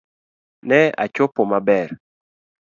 Ne 0.67 0.79
achopo 1.03 1.41
maber 1.51 1.87